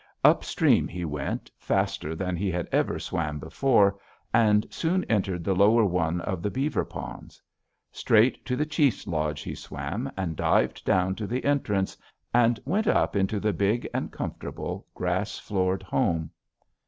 [0.23, 3.97] "Upstream he went, faster than he had ever swam before,
[4.33, 7.39] and soon entered the lower one of the beaver ponds.
[7.91, 11.95] Straight to the chief's lodge he swam, and dived down to the entrance,
[12.33, 16.31] and went up into the big and comfortable grass floored home.